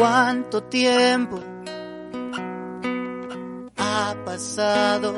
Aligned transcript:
¿Cuánto 0.00 0.62
tiempo 0.62 1.38
ha 3.76 4.16
pasado 4.24 5.12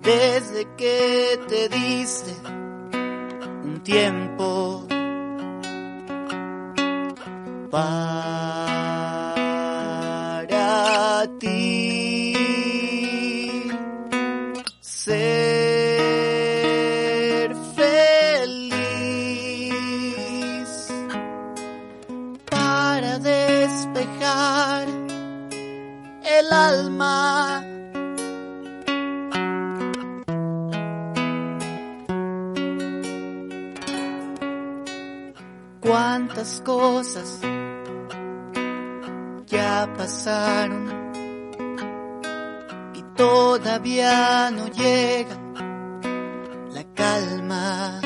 desde 0.00 0.66
que 0.78 1.38
te 1.46 1.68
diste 1.68 2.34
un 3.64 3.82
tiempo 3.84 4.87
Cuántas 35.88 36.60
cosas 36.66 37.40
ya 39.46 39.90
pasaron 39.96 40.86
y 42.94 43.02
todavía 43.16 44.50
no 44.50 44.66
llega 44.68 45.34
la 46.74 46.84
calma. 46.94 47.97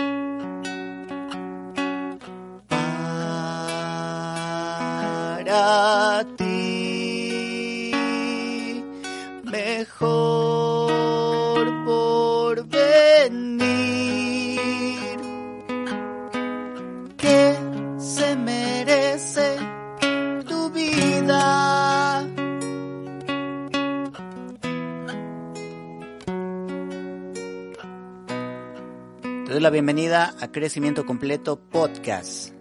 Doy 29.62 29.70
la 29.70 29.70
bienvenida 29.70 30.34
a 30.40 30.50
Crecimiento 30.50 31.06
Completo 31.06 31.56
Podcast. 31.56 32.52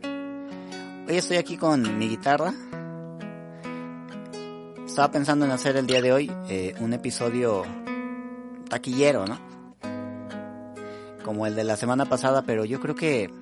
Hoy 1.07 1.17
estoy 1.17 1.37
aquí 1.37 1.57
con 1.57 1.97
mi 1.97 2.07
guitarra. 2.07 2.53
Estaba 4.85 5.09
pensando 5.09 5.45
en 5.45 5.51
hacer 5.51 5.77
el 5.77 5.87
día 5.87 5.99
de 6.03 6.13
hoy 6.13 6.31
eh, 6.47 6.75
un 6.79 6.93
episodio 6.93 7.63
taquillero, 8.69 9.25
¿no? 9.25 9.39
Como 11.25 11.47
el 11.47 11.55
de 11.55 11.63
la 11.63 11.75
semana 11.75 12.05
pasada, 12.05 12.43
pero 12.43 12.65
yo 12.65 12.79
creo 12.79 12.93
que 12.93 13.33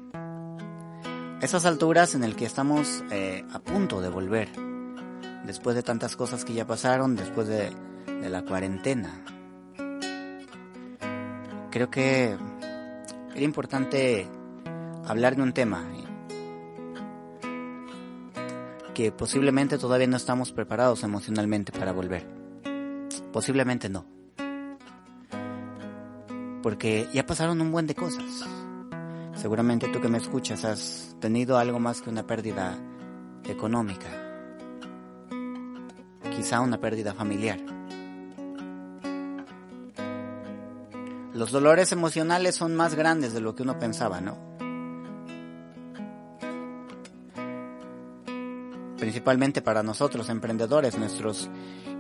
esas 1.41 1.65
alturas 1.65 2.15
en 2.15 2.23
el 2.23 2.37
que 2.37 2.45
estamos 2.45 3.03
eh, 3.11 3.43
a 3.51 3.59
punto 3.59 3.99
de 3.99 4.07
volver, 4.07 4.47
después 5.45 5.75
de 5.75 5.83
tantas 5.83 6.15
cosas 6.15 6.45
que 6.45 6.53
ya 6.53 6.65
pasaron, 6.65 7.17
después 7.17 7.49
de, 7.49 7.71
de 8.21 8.29
la 8.29 8.45
cuarentena, 8.45 9.21
creo 11.71 11.89
que 11.89 12.37
era 13.39 13.45
importante 13.45 14.27
hablar 15.05 15.37
de 15.37 15.43
un 15.43 15.53
tema 15.53 15.81
que 18.93 19.13
posiblemente 19.13 19.77
todavía 19.77 20.07
no 20.07 20.17
estamos 20.17 20.51
preparados 20.51 21.03
emocionalmente 21.03 21.71
para 21.71 21.93
volver. 21.93 22.27
Posiblemente 23.31 23.87
no. 23.87 24.05
Porque 26.61 27.07
ya 27.13 27.25
pasaron 27.25 27.61
un 27.61 27.71
buen 27.71 27.87
de 27.87 27.95
cosas. 27.95 28.45
Seguramente 29.35 29.87
tú 29.87 30.01
que 30.01 30.09
me 30.09 30.17
escuchas 30.17 30.65
has 30.65 31.15
tenido 31.21 31.57
algo 31.57 31.79
más 31.79 32.01
que 32.01 32.09
una 32.09 32.27
pérdida 32.27 32.77
económica. 33.45 34.09
Quizá 36.35 36.59
una 36.59 36.81
pérdida 36.81 37.13
familiar. 37.13 37.78
Los 41.39 41.53
dolores 41.53 41.93
emocionales 41.93 42.55
son 42.55 42.75
más 42.75 42.95
grandes 42.95 43.31
de 43.31 43.39
lo 43.39 43.55
que 43.55 43.63
uno 43.63 43.79
pensaba, 43.79 44.19
¿no? 44.19 44.37
principalmente 48.97 49.61
para 49.61 49.81
nosotros 49.81 50.27
emprendedores, 50.27 50.97
nuestros 50.97 51.49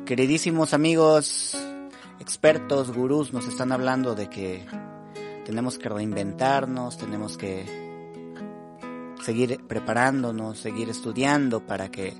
queridísimos 0.05 0.73
amigos 0.73 1.57
expertos, 2.19 2.91
gurús 2.93 3.31
nos 3.31 3.47
están 3.47 3.71
hablando 3.71 4.13
de 4.13 4.29
que 4.29 4.65
tenemos 5.45 5.79
que 5.79 5.87
reinventarnos, 5.87 6.97
tenemos 6.97 7.37
que 7.37 7.65
seguir 9.23 9.65
preparándonos, 9.65 10.59
seguir 10.59 10.89
estudiando 10.89 11.65
para 11.65 11.89
que 11.89 12.13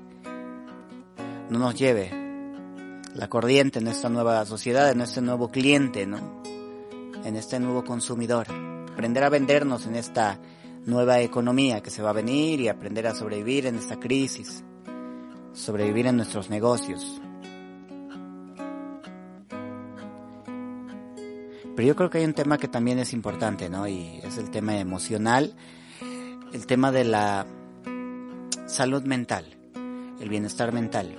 no 1.50 1.58
nos 1.58 1.74
lleve 1.74 2.10
la 3.14 3.28
corriente 3.28 3.80
en 3.80 3.88
esta 3.88 4.08
nueva 4.08 4.46
sociedad, 4.46 4.90
en 4.90 5.02
este 5.02 5.20
nuevo 5.20 5.50
cliente, 5.50 6.06
¿no? 6.06 6.40
En 7.24 7.36
este 7.36 7.60
nuevo 7.60 7.84
consumidor. 7.84 8.46
Aprender 8.92 9.24
a 9.24 9.28
vendernos 9.28 9.86
en 9.86 9.96
esta 9.96 10.38
nueva 10.86 11.20
economía 11.20 11.82
que 11.82 11.90
se 11.90 12.02
va 12.02 12.10
a 12.10 12.14
venir 12.14 12.60
y 12.60 12.68
aprender 12.68 13.06
a 13.06 13.14
sobrevivir 13.14 13.66
en 13.66 13.76
esta 13.76 13.98
crisis 13.98 14.64
sobrevivir 15.52 16.06
en 16.06 16.16
nuestros 16.16 16.50
negocios. 16.50 17.20
Pero 21.76 21.88
yo 21.88 21.96
creo 21.96 22.10
que 22.10 22.18
hay 22.18 22.24
un 22.24 22.34
tema 22.34 22.58
que 22.58 22.68
también 22.68 22.98
es 22.98 23.12
importante, 23.12 23.68
¿no? 23.68 23.88
Y 23.88 24.20
es 24.22 24.36
el 24.38 24.50
tema 24.50 24.76
emocional, 24.78 25.54
el 26.52 26.66
tema 26.66 26.92
de 26.92 27.04
la 27.04 27.46
salud 28.66 29.02
mental, 29.04 29.56
el 30.20 30.28
bienestar 30.28 30.72
mental. 30.72 31.16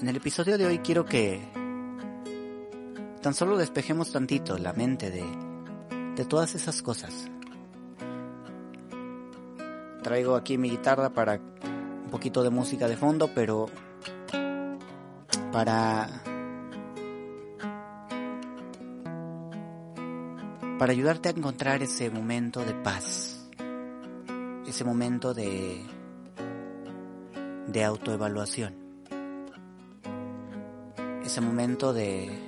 En 0.00 0.08
el 0.08 0.16
episodio 0.16 0.58
de 0.58 0.66
hoy 0.66 0.78
quiero 0.80 1.04
que 1.06 1.40
tan 3.26 3.34
solo 3.34 3.56
despejemos 3.56 4.12
tantito 4.12 4.56
la 4.56 4.72
mente 4.72 5.10
de, 5.10 5.24
de 6.14 6.24
todas 6.26 6.54
esas 6.54 6.80
cosas. 6.80 7.28
Traigo 10.00 10.36
aquí 10.36 10.56
mi 10.56 10.70
guitarra 10.70 11.10
para 11.10 11.34
un 11.34 12.08
poquito 12.08 12.44
de 12.44 12.50
música 12.50 12.86
de 12.86 12.96
fondo, 12.96 13.28
pero 13.34 13.66
para 15.50 16.22
para 20.78 20.92
ayudarte 20.92 21.28
a 21.28 21.32
encontrar 21.32 21.82
ese 21.82 22.08
momento 22.10 22.64
de 22.64 22.74
paz, 22.74 23.50
ese 24.68 24.84
momento 24.84 25.34
de 25.34 25.84
de 27.66 27.82
autoevaluación, 27.82 28.76
ese 31.24 31.40
momento 31.40 31.92
de 31.92 32.45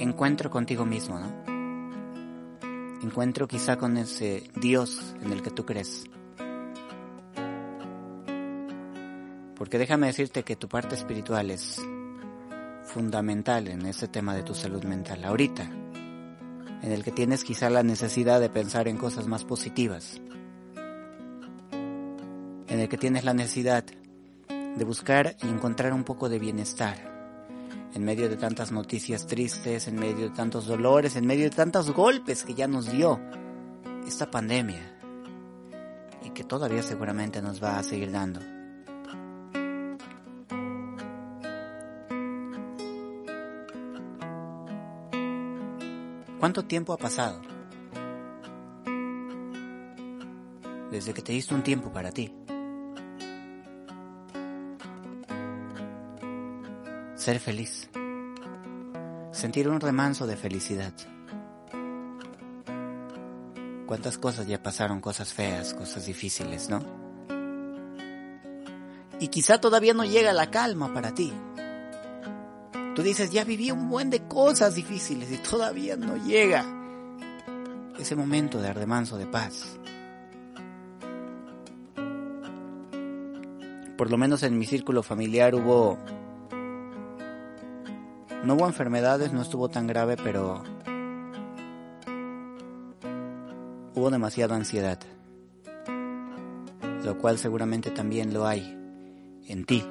encuentro 0.00 0.50
contigo 0.50 0.86
mismo, 0.86 1.18
¿no? 1.18 1.30
Encuentro 3.02 3.46
quizá 3.46 3.76
con 3.76 3.96
ese 3.96 4.50
Dios 4.56 5.14
en 5.22 5.32
el 5.32 5.42
que 5.42 5.50
tú 5.50 5.64
crees. 5.64 6.04
Porque 9.54 9.78
déjame 9.78 10.06
decirte 10.06 10.42
que 10.42 10.56
tu 10.56 10.68
parte 10.68 10.94
espiritual 10.94 11.50
es 11.50 11.80
fundamental 12.84 13.68
en 13.68 13.84
ese 13.84 14.08
tema 14.08 14.34
de 14.34 14.42
tu 14.42 14.54
salud 14.54 14.82
mental. 14.84 15.22
Ahorita, 15.24 15.64
en 15.64 16.92
el 16.92 17.04
que 17.04 17.12
tienes 17.12 17.44
quizá 17.44 17.68
la 17.68 17.82
necesidad 17.82 18.40
de 18.40 18.48
pensar 18.48 18.88
en 18.88 18.96
cosas 18.96 19.26
más 19.26 19.44
positivas. 19.44 20.20
en 22.68 22.78
el 22.78 22.88
que 22.88 22.96
tienes 22.96 23.24
la 23.24 23.34
necesidad 23.34 23.84
de 24.48 24.84
buscar 24.84 25.34
y 25.42 25.48
encontrar 25.48 25.92
un 25.92 26.04
poco 26.04 26.28
de 26.28 26.38
bienestar 26.38 27.09
en 27.92 28.04
medio 28.04 28.28
de 28.28 28.36
tantas 28.36 28.72
noticias 28.72 29.26
tristes, 29.26 29.88
en 29.88 29.96
medio 29.96 30.28
de 30.28 30.34
tantos 30.34 30.66
dolores, 30.66 31.16
en 31.16 31.26
medio 31.26 31.44
de 31.44 31.50
tantos 31.50 31.90
golpes 31.90 32.44
que 32.44 32.54
ya 32.54 32.68
nos 32.68 32.90
dio 32.90 33.20
esta 34.06 34.30
pandemia 34.30 34.98
y 36.24 36.30
que 36.30 36.44
todavía 36.44 36.82
seguramente 36.82 37.42
nos 37.42 37.62
va 37.62 37.78
a 37.78 37.82
seguir 37.82 38.12
dando. 38.12 38.40
¿Cuánto 46.38 46.64
tiempo 46.64 46.94
ha 46.94 46.96
pasado? 46.96 47.42
Desde 50.90 51.12
que 51.12 51.22
te 51.22 51.32
diste 51.32 51.54
un 51.54 51.62
tiempo 51.62 51.92
para 51.92 52.10
ti. 52.10 52.39
Ser 57.20 57.38
feliz. 57.38 57.90
Sentir 59.30 59.68
un 59.68 59.78
remanso 59.78 60.26
de 60.26 60.38
felicidad. 60.38 60.94
Cuántas 63.84 64.16
cosas 64.16 64.46
ya 64.46 64.62
pasaron, 64.62 65.02
cosas 65.02 65.34
feas, 65.34 65.74
cosas 65.74 66.06
difíciles, 66.06 66.70
¿no? 66.70 66.82
Y 69.20 69.28
quizá 69.28 69.60
todavía 69.60 69.92
no 69.92 70.06
llega 70.06 70.32
la 70.32 70.50
calma 70.50 70.94
para 70.94 71.12
ti. 71.12 71.30
Tú 72.94 73.02
dices, 73.02 73.30
ya 73.30 73.44
viví 73.44 73.70
un 73.70 73.90
buen 73.90 74.08
de 74.08 74.26
cosas 74.26 74.74
difíciles 74.74 75.30
y 75.30 75.36
todavía 75.36 75.98
no 75.98 76.16
llega 76.16 76.64
ese 77.98 78.16
momento 78.16 78.62
de 78.62 78.72
remanso 78.72 79.18
de 79.18 79.26
paz. 79.26 79.78
Por 83.98 84.10
lo 84.10 84.16
menos 84.16 84.42
en 84.42 84.58
mi 84.58 84.64
círculo 84.64 85.02
familiar 85.02 85.54
hubo 85.54 85.98
no 88.44 88.54
hubo 88.54 88.66
enfermedades, 88.66 89.32
no 89.32 89.42
estuvo 89.42 89.68
tan 89.68 89.86
grave, 89.86 90.16
pero 90.16 90.62
hubo 93.94 94.10
demasiada 94.10 94.56
ansiedad, 94.56 94.98
lo 97.04 97.18
cual 97.18 97.38
seguramente 97.38 97.90
también 97.90 98.32
lo 98.32 98.46
hay 98.46 98.76
en 99.46 99.64
ti, 99.64 99.84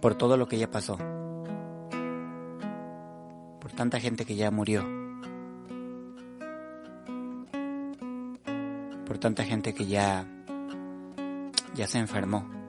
por 0.00 0.16
todo 0.16 0.36
lo 0.36 0.46
que 0.46 0.58
ya 0.58 0.70
pasó, 0.70 0.98
por 3.60 3.72
tanta 3.74 4.00
gente 4.00 4.26
que 4.26 4.36
ya 4.36 4.50
murió, 4.50 4.84
por 9.06 9.18
tanta 9.18 9.44
gente 9.44 9.72
que 9.72 9.86
ya 9.86 10.26
ya 11.74 11.86
se 11.86 11.98
enfermó 11.98 12.59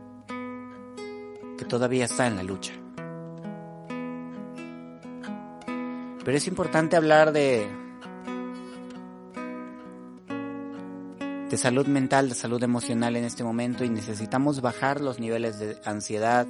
todavía 1.65 2.05
está 2.05 2.27
en 2.27 2.35
la 2.35 2.43
lucha. 2.43 2.73
Pero 6.23 6.37
es 6.37 6.47
importante 6.47 6.95
hablar 6.95 7.31
de 7.31 7.67
de 11.51 11.57
salud 11.57 11.85
mental, 11.85 12.29
de 12.29 12.35
salud 12.35 12.63
emocional 12.63 13.17
en 13.17 13.25
este 13.25 13.43
momento 13.43 13.83
y 13.83 13.89
necesitamos 13.89 14.61
bajar 14.61 15.01
los 15.01 15.19
niveles 15.19 15.59
de 15.59 15.77
ansiedad, 15.83 16.47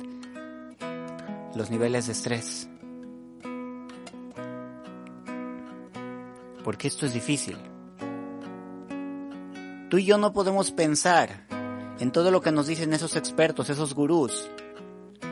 los 1.55 1.71
niveles 1.71 2.05
de 2.05 2.11
estrés. 2.11 2.69
Porque 6.63 6.87
esto 6.87 7.07
es 7.07 7.15
difícil. 7.15 7.57
Tú 9.89 9.97
y 9.97 10.05
yo 10.05 10.19
no 10.19 10.33
podemos 10.33 10.71
pensar 10.71 11.47
en 11.99 12.11
todo 12.11 12.29
lo 12.29 12.41
que 12.41 12.51
nos 12.51 12.67
dicen 12.67 12.93
esos 12.93 13.15
expertos, 13.15 13.71
esos 13.71 13.95
gurús, 13.95 14.51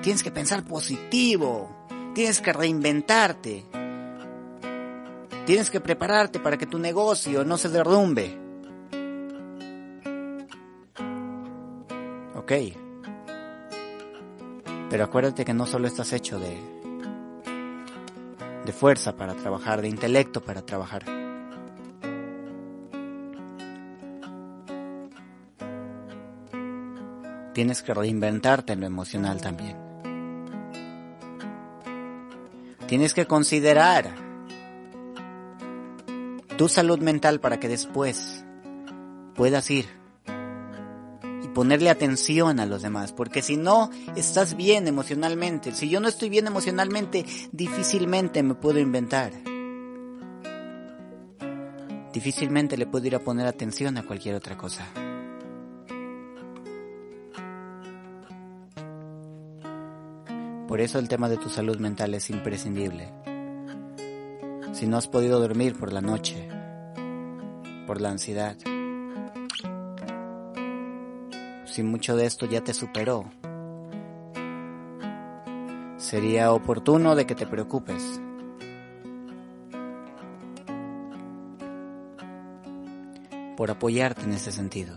Tienes 0.01 0.23
que 0.23 0.31
pensar 0.31 0.63
positivo. 0.63 1.69
Tienes 2.13 2.41
que 2.41 2.53
reinventarte. 2.53 3.65
Tienes 5.45 5.69
que 5.69 5.81
prepararte 5.81 6.39
para 6.39 6.57
que 6.57 6.67
tu 6.67 6.79
negocio 6.79 7.43
no 7.43 7.57
se 7.57 7.69
derrumbe. 7.69 8.37
Ok. 12.35 12.51
Pero 14.89 15.03
acuérdate 15.03 15.43
que 15.45 15.53
no 15.53 15.65
solo 15.65 15.87
estás 15.87 16.13
hecho 16.13 16.39
de, 16.39 16.57
de 18.65 18.71
fuerza 18.71 19.15
para 19.15 19.35
trabajar, 19.35 19.81
de 19.81 19.89
intelecto 19.89 20.41
para 20.41 20.61
trabajar. 20.61 21.03
Tienes 27.53 27.83
que 27.83 27.93
reinventarte 27.93 28.73
en 28.73 28.79
lo 28.79 28.85
emocional 28.85 29.41
también. 29.41 29.88
Tienes 32.89 33.13
que 33.13 33.27
considerar 33.27 34.15
tu 36.57 36.67
salud 36.67 36.97
mental 36.97 37.39
para 37.39 37.59
que 37.59 37.67
después 37.67 38.43
puedas 39.35 39.69
ir 39.69 39.85
y 41.43 41.47
ponerle 41.49 41.91
atención 41.91 42.59
a 42.59 42.65
los 42.65 42.81
demás, 42.81 43.13
porque 43.13 43.43
si 43.43 43.57
no 43.57 43.91
estás 44.15 44.57
bien 44.57 44.87
emocionalmente, 44.87 45.71
si 45.71 45.87
yo 45.87 45.99
no 45.99 46.07
estoy 46.07 46.29
bien 46.29 46.47
emocionalmente, 46.47 47.27
difícilmente 47.51 48.41
me 48.41 48.55
puedo 48.55 48.79
inventar. 48.79 49.33
Difícilmente 52.11 52.75
le 52.75 52.87
puedo 52.87 53.05
ir 53.05 53.15
a 53.15 53.19
poner 53.19 53.45
atención 53.45 53.99
a 53.99 54.03
cualquier 54.03 54.33
otra 54.33 54.57
cosa. 54.57 54.87
Por 60.69 60.81
eso 60.81 60.99
el 60.99 61.09
tema 61.09 61.27
de 61.27 61.37
tu 61.37 61.49
salud 61.49 61.79
mental 61.79 62.13
es 62.13 62.29
imprescindible. 62.29 63.11
Si 64.71 64.85
no 64.85 64.97
has 64.97 65.07
podido 65.07 65.39
dormir 65.39 65.75
por 65.75 65.91
la 65.91 65.99
noche, 65.99 66.47
por 67.87 67.99
la 67.99 68.11
ansiedad, 68.11 68.55
si 71.65 71.81
mucho 71.81 72.15
de 72.15 72.27
esto 72.27 72.45
ya 72.45 72.61
te 72.63 72.75
superó, 72.75 73.31
sería 75.97 76.53
oportuno 76.53 77.15
de 77.15 77.25
que 77.25 77.33
te 77.33 77.47
preocupes. 77.47 78.21
por 83.57 83.71
apoyarte 83.71 84.21
en 84.21 84.31
ese 84.31 84.53
sentido. 84.53 84.95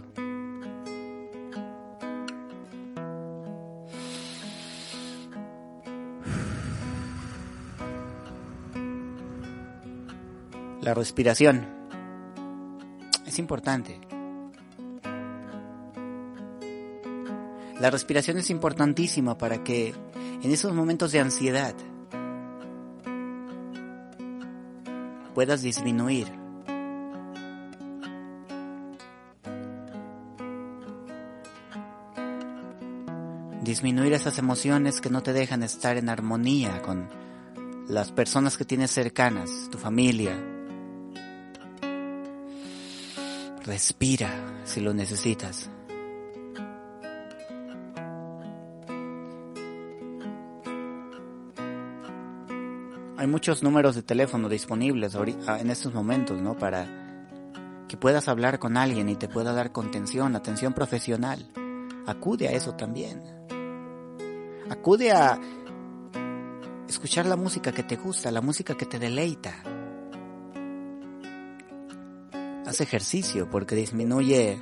La 10.83 10.95
respiración 10.95 11.65
es 13.25 13.39
importante. 13.39 14.01
La 17.79 17.89
respiración 17.89 18.39
es 18.39 18.51
importantísima 18.51 19.39
para 19.39 19.63
que 19.63 19.95
en 20.43 20.51
esos 20.51 20.75
momentos 20.75 21.13
de 21.13 21.21
ansiedad 21.21 21.73
puedas 25.37 25.63
disminuir 25.63 26.27
disminuir 33.63 34.15
esas 34.15 34.37
emociones 34.39 35.01
que 35.01 35.11
no 35.11 35.23
te 35.23 35.33
dejan 35.33 35.63
estar 35.63 35.97
en 35.97 36.09
armonía 36.09 36.83
con 36.83 37.09
las 37.87 38.11
personas 38.11 38.57
que 38.57 38.65
tienes 38.65 38.91
cercanas, 38.91 39.69
tu 39.71 39.79
familia, 39.79 40.52
Respira 43.65 44.63
si 44.65 44.81
lo 44.81 44.93
necesitas. 44.93 45.71
Hay 53.17 53.29
muchos 53.29 53.63
números 53.63 53.95
de 53.95 54.03
teléfono 54.03 54.49
disponibles 54.49 55.15
ah, 55.47 55.61
en 55.61 55.71
estos 55.71 55.95
momentos, 55.95 56.41
¿no? 56.43 56.59
Para 56.59 56.89
que 57.87 57.97
puedas 57.97 58.27
hablar 58.27 58.59
con 58.59 58.77
alguien 58.77 59.09
y 59.09 59.15
te 59.15 59.29
pueda 59.29 59.53
dar 59.53 59.71
contención, 59.71 60.35
atención 60.35 60.73
profesional. 60.73 61.49
Acude 62.05 62.49
a 62.49 62.51
eso 62.51 62.75
también. 62.75 63.23
Acude 64.69 65.13
a 65.13 65.39
escuchar 66.89 67.27
la 67.27 67.37
música 67.37 67.71
que 67.71 67.85
te 67.85 67.95
gusta, 67.95 68.33
la 68.33 68.41
música 68.41 68.75
que 68.75 68.87
te 68.87 68.99
deleita 68.99 69.72
haz 72.73 72.81
ejercicio 72.81 73.51
porque 73.51 73.75
disminuye 73.75 74.59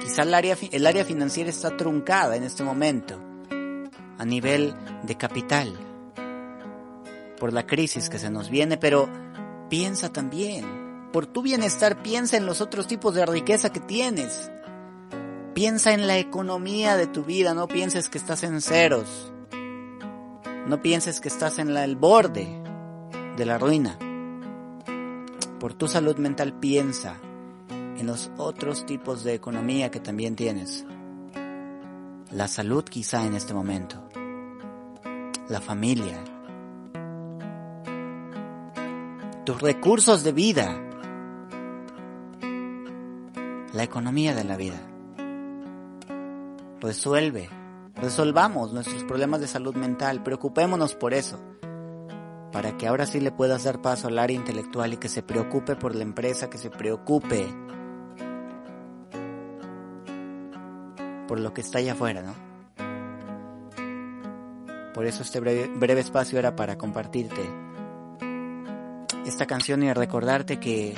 Quizá 0.00 0.22
el 0.22 0.32
área, 0.32 0.56
el 0.70 0.86
área 0.86 1.04
financiera 1.04 1.50
está 1.50 1.76
truncada 1.76 2.36
en 2.36 2.44
este 2.44 2.62
momento 2.62 3.20
a 4.18 4.24
nivel 4.24 4.72
de 5.02 5.16
capital 5.16 5.76
por 7.40 7.52
la 7.52 7.66
crisis 7.66 8.08
que 8.08 8.20
se 8.20 8.30
nos 8.30 8.50
viene, 8.50 8.76
pero 8.76 9.08
piensa 9.68 10.12
también 10.12 11.10
por 11.12 11.26
tu 11.26 11.42
bienestar, 11.42 12.04
piensa 12.04 12.36
en 12.36 12.46
los 12.46 12.60
otros 12.60 12.86
tipos 12.86 13.16
de 13.16 13.26
riqueza 13.26 13.72
que 13.72 13.80
tienes. 13.80 14.48
Piensa 15.54 15.92
en 15.92 16.06
la 16.06 16.18
economía 16.18 16.96
de 16.96 17.08
tu 17.08 17.24
vida, 17.24 17.52
no 17.52 17.66
pienses 17.66 18.08
que 18.08 18.18
estás 18.18 18.44
en 18.44 18.60
ceros. 18.60 19.32
No 20.68 20.80
pienses 20.80 21.20
que 21.20 21.26
estás 21.26 21.58
en 21.58 21.76
el 21.76 21.96
borde 21.96 22.61
de 23.36 23.46
la 23.46 23.58
ruina. 23.58 23.98
Por 25.58 25.74
tu 25.74 25.88
salud 25.88 26.16
mental 26.16 26.58
piensa 26.58 27.20
en 27.70 28.06
los 28.06 28.30
otros 28.36 28.86
tipos 28.86 29.24
de 29.24 29.34
economía 29.34 29.90
que 29.90 30.00
también 30.00 30.36
tienes. 30.36 30.84
La 32.30 32.48
salud 32.48 32.84
quizá 32.84 33.24
en 33.26 33.34
este 33.34 33.54
momento. 33.54 34.02
La 35.48 35.60
familia. 35.60 36.18
Tus 39.44 39.60
recursos 39.60 40.22
de 40.24 40.32
vida 40.32 40.88
la 43.72 43.82
economía 43.82 44.34
de 44.34 44.44
la 44.44 44.56
vida. 44.56 44.80
Resuelve, 46.80 47.48
resolvamos 47.94 48.72
nuestros 48.72 49.04
problemas 49.04 49.40
de 49.40 49.48
salud 49.48 49.74
mental, 49.74 50.22
preocupémonos 50.22 50.94
por 50.94 51.14
eso, 51.14 51.40
para 52.52 52.76
que 52.76 52.86
ahora 52.86 53.06
sí 53.06 53.18
le 53.18 53.32
puedas 53.32 53.64
dar 53.64 53.80
paso 53.80 54.08
al 54.08 54.18
área 54.18 54.36
intelectual 54.36 54.92
y 54.92 54.98
que 54.98 55.08
se 55.08 55.22
preocupe 55.22 55.74
por 55.74 55.94
la 55.94 56.02
empresa, 56.02 56.50
que 56.50 56.58
se 56.58 56.70
preocupe 56.70 57.46
por 61.26 61.40
lo 61.40 61.54
que 61.54 61.62
está 61.62 61.78
allá 61.78 61.94
afuera, 61.94 62.22
¿no? 62.22 62.34
Por 64.92 65.06
eso 65.06 65.22
este 65.22 65.40
breve, 65.40 65.70
breve 65.74 66.02
espacio 66.02 66.38
era 66.38 66.54
para 66.54 66.76
compartirte 66.76 67.40
esta 69.24 69.46
canción 69.46 69.82
y 69.82 69.92
recordarte 69.92 70.60
que 70.60 70.94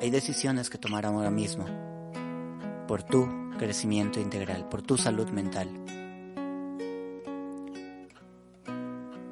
hay 0.00 0.10
decisiones 0.10 0.70
que 0.70 0.78
tomar 0.78 1.06
ahora 1.06 1.30
mismo 1.30 1.64
por 2.86 3.02
tu 3.02 3.28
crecimiento 3.58 4.20
integral, 4.20 4.68
por 4.68 4.82
tu 4.82 4.96
salud 4.96 5.28
mental. 5.30 5.68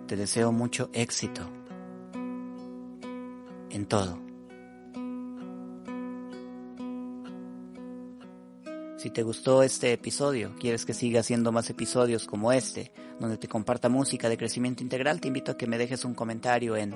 Te 0.06 0.14
deseo 0.14 0.52
mucho 0.52 0.88
éxito 0.92 1.42
en 3.70 3.86
todo. 3.86 4.18
Si 8.96 9.10
te 9.10 9.22
gustó 9.22 9.62
este 9.62 9.92
episodio, 9.92 10.54
quieres 10.58 10.84
que 10.84 10.94
siga 10.94 11.20
haciendo 11.20 11.52
más 11.52 11.68
episodios 11.70 12.26
como 12.26 12.52
este, 12.52 12.92
donde 13.20 13.36
te 13.36 13.48
comparta 13.48 13.88
música 13.88 14.28
de 14.28 14.38
crecimiento 14.38 14.82
integral, 14.82 15.20
te 15.20 15.28
invito 15.28 15.52
a 15.52 15.56
que 15.56 15.66
me 15.66 15.76
dejes 15.76 16.04
un 16.04 16.14
comentario 16.14 16.76
en, 16.76 16.94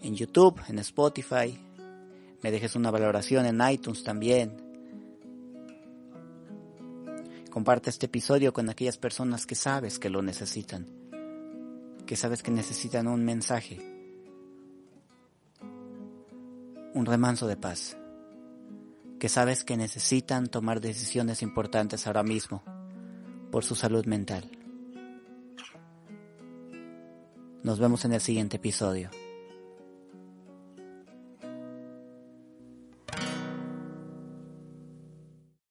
en 0.00 0.14
YouTube, 0.14 0.60
en 0.68 0.78
Spotify, 0.78 1.58
me 2.40 2.50
dejes 2.50 2.76
una 2.76 2.90
valoración 2.90 3.46
en 3.46 3.60
iTunes 3.68 4.04
también. 4.04 4.56
Comparte 7.50 7.90
este 7.90 8.06
episodio 8.06 8.52
con 8.52 8.70
aquellas 8.70 8.96
personas 8.96 9.44
que 9.44 9.54
sabes 9.54 9.98
que 9.98 10.08
lo 10.08 10.22
necesitan, 10.22 11.01
que 12.06 12.16
sabes 12.16 12.42
que 12.42 12.50
necesitan 12.50 13.06
un 13.06 13.24
mensaje, 13.24 13.78
un 16.94 17.06
remanso 17.06 17.46
de 17.46 17.56
paz, 17.56 17.96
que 19.18 19.28
sabes 19.28 19.64
que 19.64 19.76
necesitan 19.76 20.48
tomar 20.48 20.80
decisiones 20.80 21.42
importantes 21.42 22.06
ahora 22.06 22.22
mismo 22.22 22.62
por 23.50 23.64
su 23.64 23.74
salud 23.74 24.04
mental. 24.06 24.50
Nos 27.62 27.78
vemos 27.78 28.04
en 28.04 28.12
el 28.12 28.20
siguiente 28.20 28.56
episodio. 28.56 29.10